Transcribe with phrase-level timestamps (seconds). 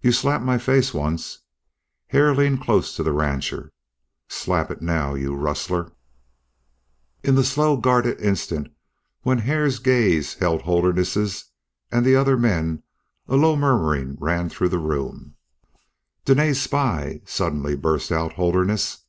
[0.00, 1.38] "You slapped my face once."
[2.08, 3.70] Hare leaned close to the rancher.
[4.26, 5.92] "Slap it now you rustler!"
[7.22, 8.66] In the slow, guarded instant
[9.22, 11.52] when Hare's gaze held Holderness
[11.92, 12.82] and the other men,
[13.28, 15.36] a low murmuring ran through the room.
[16.24, 19.04] "Dene's spy!" suddenly burst out Holderness.